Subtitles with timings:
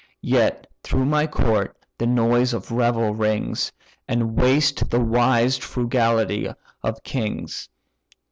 [0.23, 3.71] Yet through my court the noise of revel rings,
[4.07, 6.49] And waste the wise frugality
[6.81, 7.69] of kings.